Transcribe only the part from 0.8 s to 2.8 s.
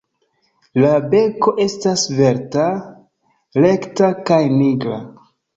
La beko estas svelta,